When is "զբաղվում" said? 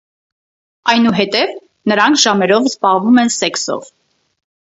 2.71-3.21